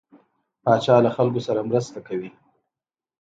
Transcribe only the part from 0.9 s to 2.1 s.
له خلکو سره مرسته